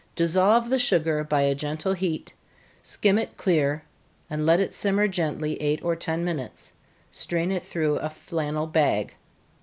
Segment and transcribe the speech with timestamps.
[0.15, 2.33] Dissolve the sugar by a gentle heat,
[2.81, 3.83] skim it clear,
[4.31, 6.71] then let it simmer gently eight or ten minutes
[7.11, 9.13] strain it through a flannel bag.